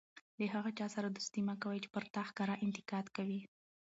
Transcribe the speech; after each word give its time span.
له 0.39 0.45
هغه 0.53 0.71
چا 0.77 0.87
سره 0.95 1.07
دوستي 1.15 1.41
مه 1.47 1.55
کوئ! 1.61 1.77
چي 1.83 1.89
پر 1.93 2.03
تا 2.13 2.21
ښکاره 2.29 2.55
انتقاد 2.65 3.05
کوي. 3.17 3.41